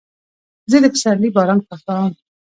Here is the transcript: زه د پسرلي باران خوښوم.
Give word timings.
زه 0.71 0.77
د 0.83 0.85
پسرلي 0.93 1.29
باران 1.35 1.59
خوښوم. 1.67 2.13